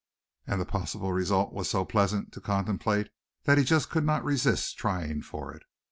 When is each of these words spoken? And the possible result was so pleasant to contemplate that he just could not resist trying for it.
And 0.47 0.59
the 0.59 0.65
possible 0.65 1.11
result 1.13 1.53
was 1.53 1.69
so 1.69 1.85
pleasant 1.85 2.31
to 2.33 2.41
contemplate 2.41 3.11
that 3.43 3.59
he 3.59 3.63
just 3.63 3.91
could 3.91 4.03
not 4.03 4.23
resist 4.25 4.75
trying 4.75 5.21
for 5.21 5.53
it. 5.53 5.61